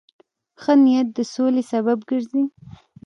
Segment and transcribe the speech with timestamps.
[0.61, 2.43] ښه نیت د سولې سبب ګرځي.